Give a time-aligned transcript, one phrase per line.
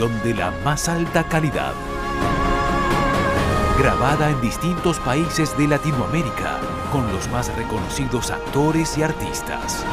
[0.00, 1.74] De la más alta calidad.
[3.78, 6.60] Grabada en distintos países de Latinoamérica
[6.90, 9.84] con los más reconocidos actores y artistas.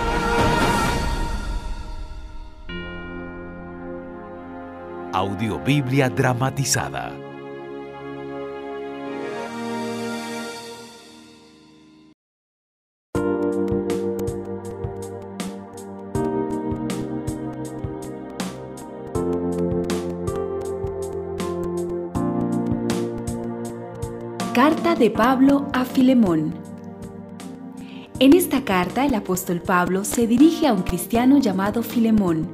[5.12, 7.12] Audiobiblia dramatizada.
[24.62, 26.54] Carta de Pablo a Filemón
[28.20, 32.49] En esta carta el apóstol Pablo se dirige a un cristiano llamado Filemón.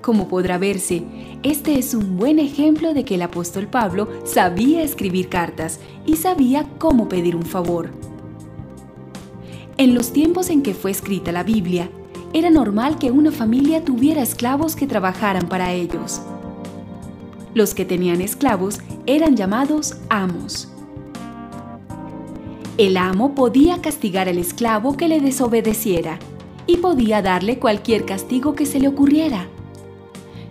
[0.00, 1.02] Como podrá verse,
[1.42, 6.68] este es un buen ejemplo de que el apóstol Pablo sabía escribir cartas y sabía
[6.78, 7.90] cómo pedir un favor.
[9.76, 11.90] En los tiempos en que fue escrita la Biblia,
[12.32, 16.22] era normal que una familia tuviera esclavos que trabajaran para ellos.
[17.54, 20.73] Los que tenían esclavos eran llamados amos.
[22.76, 26.18] El amo podía castigar al esclavo que le desobedeciera
[26.66, 29.46] y podía darle cualquier castigo que se le ocurriera.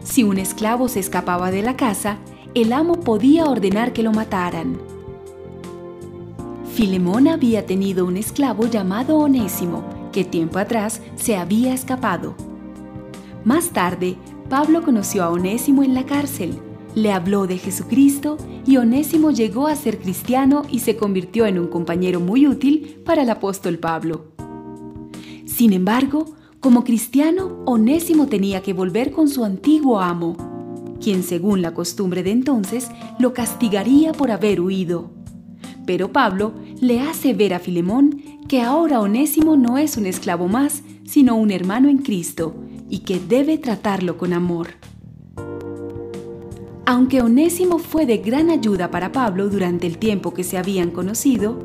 [0.04, 2.18] Si un esclavo se escapaba de la casa,
[2.54, 4.80] el amo podía ordenar que lo mataran.
[6.74, 9.84] Filemón había tenido un esclavo llamado Onésimo,
[10.14, 12.36] que tiempo atrás se había escapado.
[13.44, 14.16] Más tarde,
[14.50, 16.58] Pablo conoció a Onésimo en la cárcel,
[16.96, 21.68] le habló de Jesucristo y Onésimo llegó a ser cristiano y se convirtió en un
[21.68, 24.34] compañero muy útil para el apóstol Pablo.
[25.46, 26.26] Sin embargo,
[26.60, 32.32] como cristiano, Onésimo tenía que volver con su antiguo amo, quien según la costumbre de
[32.32, 32.90] entonces
[33.20, 35.12] lo castigaría por haber huido.
[35.86, 40.84] Pero Pablo le hace ver a Filemón que ahora Onésimo no es un esclavo más,
[41.06, 42.56] sino un hermano en Cristo,
[42.90, 44.83] y que debe tratarlo con amor.
[46.94, 51.58] Aunque Onésimo fue de gran ayuda para Pablo durante el tiempo que se habían conocido,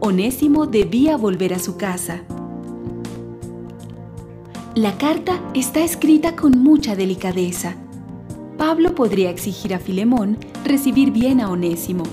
[0.00, 2.22] Onésimo debía volver a su casa.
[4.74, 7.76] La carta está escrita con mucha delicadeza.
[8.58, 10.36] Pablo podría exigir a Filemón
[10.66, 12.04] recibir bien a Onésimo,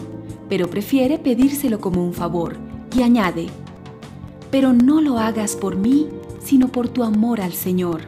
[0.48, 2.56] pero prefiere pedírselo como un favor
[2.96, 3.48] y añade,
[4.50, 6.08] pero no lo hagas por mí,
[6.40, 8.04] sino por tu amor al Señor.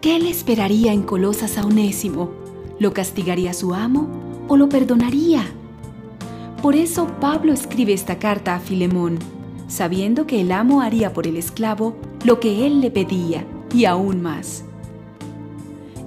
[0.00, 2.39] ¿Qué le esperaría en Colosas a Onésimo?
[2.80, 4.08] ¿Lo castigaría su amo
[4.48, 5.44] o lo perdonaría?
[6.62, 9.18] Por eso Pablo escribe esta carta a Filemón,
[9.68, 14.22] sabiendo que el amo haría por el esclavo lo que él le pedía y aún
[14.22, 14.64] más.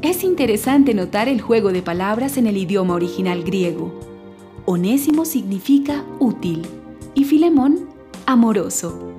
[0.02, 3.94] Es interesante notar el juego de palabras en el idioma original griego.
[4.66, 6.64] Onésimo significa útil
[7.14, 7.88] y Filemón
[8.26, 9.12] amoroso.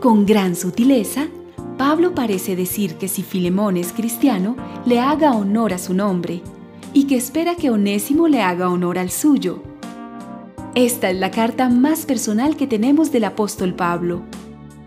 [0.00, 1.28] Con gran sutileza,
[1.84, 4.54] Pablo parece decir que si Filemón es cristiano,
[4.86, 6.40] le haga honor a su nombre
[6.94, 9.64] y que espera que Onésimo le haga honor al suyo.
[10.76, 14.22] Esta es la carta más personal que tenemos del apóstol Pablo.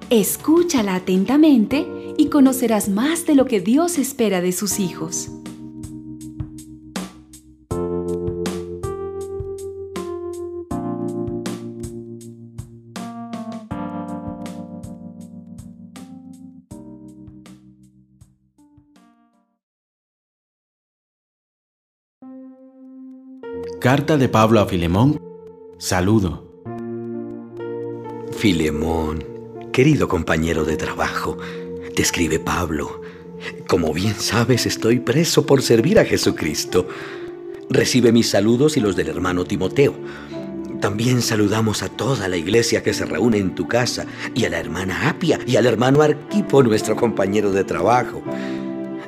[0.10, 1.86] Escúchala atentamente
[2.18, 5.32] y conocerás más de lo que Dios espera de sus hijos.
[23.74, 25.20] Carta de Pablo a Filemón.
[25.78, 26.46] Saludo.
[28.32, 29.24] Filemón,
[29.74, 31.38] querido compañero de trabajo,
[31.96, 33.02] te escribe Pablo.
[33.68, 36.88] Como bien sabes, estoy preso por servir a Jesucristo.
[37.70, 39.96] Recibe mis saludos y los del hermano Timoteo.
[40.80, 44.60] También saludamos a toda la iglesia que se reúne en tu casa y a la
[44.60, 48.22] hermana Apia y al hermano Arquipo, nuestro compañero de trabajo.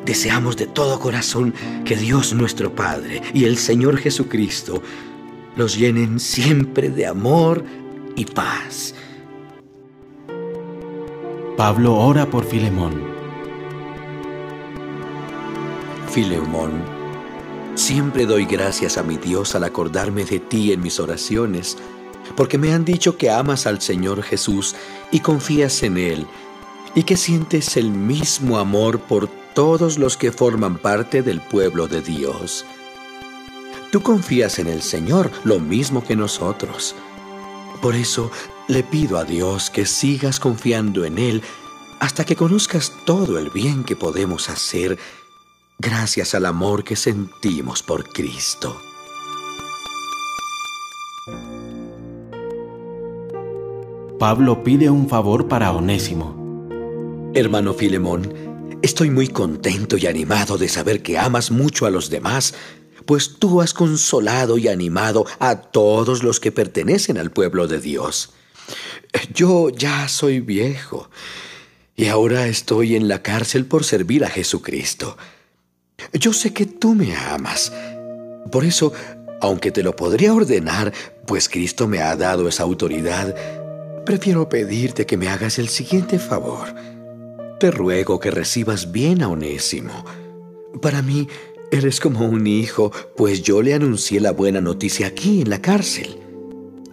[0.07, 4.81] Deseamos de todo corazón que Dios nuestro Padre y el Señor Jesucristo
[5.57, 7.65] los llenen siempre de amor
[8.15, 8.95] y paz.
[11.57, 13.03] Pablo ora por Filemón.
[16.09, 16.83] Filemón,
[17.75, 21.77] siempre doy gracias a mi Dios al acordarme de ti en mis oraciones,
[22.37, 24.73] porque me han dicho que amas al Señor Jesús
[25.11, 26.25] y confías en Él,
[26.95, 29.27] y que sientes el mismo amor por
[29.57, 32.63] todos los que forman parte del pueblo de Dios.
[33.91, 36.93] Tú confías en el Señor lo mismo que nosotros.
[37.81, 38.29] Por eso
[38.67, 41.41] le pido a Dios que sigas confiando en Él
[41.99, 44.99] hasta que conozcas todo el bien que podemos hacer
[45.79, 48.79] gracias al amor que sentimos por Cristo.
[54.19, 57.31] Pablo pide un favor para Onésimo.
[57.33, 58.46] Hermano Filemón,
[58.87, 62.53] estoy muy contento y animado de saber que amas mucho a los demás,
[63.05, 68.29] pues tú has consolado y animado a todos los que pertenecen al pueblo de Dios.
[69.33, 71.09] Yo ya soy viejo
[71.97, 75.17] y ahora estoy en la cárcel por servir a Jesucristo.
[76.13, 77.73] Yo sé que tú me amas.
[78.53, 78.93] Por eso,
[79.41, 80.93] aunque te lo podría ordenar,
[81.25, 83.35] pues Cristo me ha dado esa autoridad,
[84.05, 86.86] prefiero pedirte que me hagas el siguiente favor.
[87.59, 90.05] Te ruego que recibas bien a Onésimo.
[90.79, 91.27] Para mí,
[91.71, 96.19] eres como un hijo, pues yo le anuncié la buena noticia aquí en la cárcel.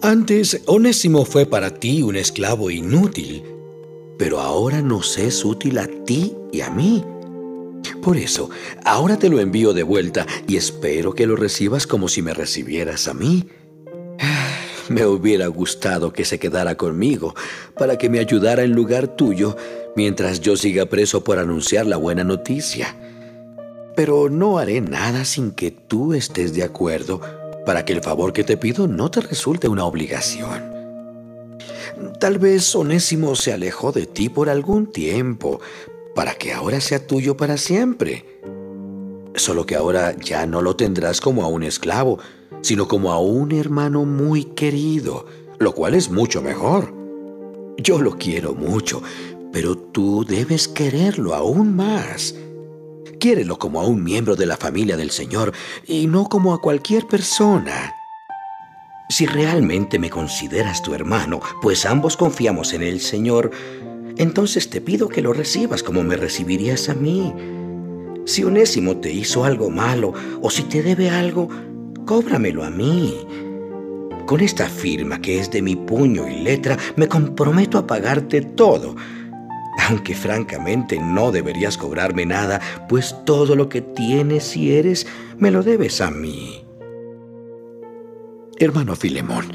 [0.01, 3.45] Antes, Onésimo fue para ti un esclavo inútil,
[4.19, 7.05] pero ahora nos es útil a ti y a mí.
[8.03, 8.49] Por eso,
[8.87, 13.07] ahora te lo envío de vuelta y espero que lo recibas como si me recibieras
[13.07, 13.47] a mí.
[14.89, 17.35] Me hubiera gustado que se quedara conmigo
[17.77, 19.57] para que me ayudara en lugar tuyo
[19.97, 22.97] mientras yo siga preso por anunciar la buena noticia.
[23.97, 27.21] Pero no haré nada sin que tú estés de acuerdo
[27.65, 30.75] para que el favor que te pido no te resulte una obligación.
[32.19, 35.61] Tal vez Onésimo se alejó de ti por algún tiempo,
[36.15, 38.25] para que ahora sea tuyo para siempre.
[39.35, 42.19] Solo que ahora ya no lo tendrás como a un esclavo,
[42.63, 45.27] sino como a un hermano muy querido,
[45.59, 46.95] lo cual es mucho mejor.
[47.77, 49.03] Yo lo quiero mucho,
[49.55, 52.35] pero tú debes quererlo aún más.
[53.21, 55.53] Quiérelo como a un miembro de la familia del Señor
[55.87, 57.95] y no como a cualquier persona.
[59.09, 63.53] Si realmente me consideras tu hermano, pues ambos confiamos en el Señor,
[64.17, 67.33] entonces te pido que lo recibas como me recibirías a mí.
[68.25, 71.49] Si Onésimo te hizo algo malo o si te debe algo,
[72.05, 73.25] cóbramelo a mí.
[74.27, 78.97] Con esta firma que es de mi puño y letra, me comprometo a pagarte todo.
[79.89, 85.07] Aunque francamente no deberías cobrarme nada, pues todo lo que tienes y eres
[85.37, 86.65] me lo debes a mí.
[88.59, 89.53] Hermano Filemón,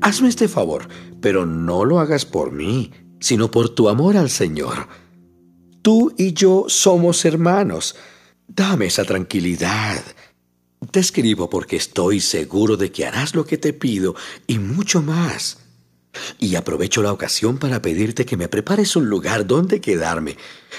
[0.00, 0.88] hazme este favor,
[1.20, 2.92] pero no lo hagas por mí
[3.22, 4.88] sino por tu amor al Señor.
[5.80, 7.96] Tú y yo somos hermanos.
[8.48, 10.02] Dame esa tranquilidad.
[10.90, 14.16] Te escribo porque estoy seguro de que harás lo que te pido
[14.48, 15.58] y mucho más.
[16.38, 20.36] Y aprovecho la ocasión para pedirte que me prepares un lugar donde quedarme,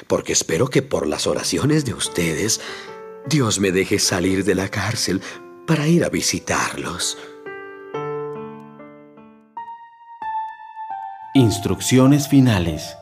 [0.08, 2.62] porque espero que por las oraciones de ustedes
[3.26, 5.22] Dios me deje salir de la cárcel
[5.66, 7.18] para ir a visitarlos.
[11.34, 12.96] Instrucciones finales.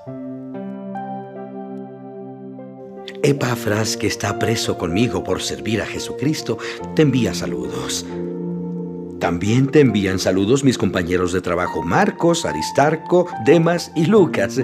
[3.24, 6.58] Epafras, que está preso conmigo por servir a Jesucristo,
[6.96, 8.06] te envía saludos.
[9.22, 14.60] También te envían saludos mis compañeros de trabajo Marcos, Aristarco, Demas y Lucas.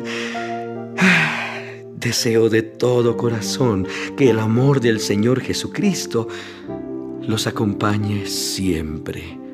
[1.95, 3.87] Deseo de todo corazón
[4.17, 6.27] que el amor del Señor Jesucristo
[7.21, 9.46] los acompañe siempre.